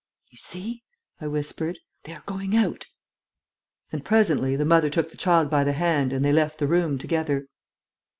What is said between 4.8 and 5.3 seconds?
took the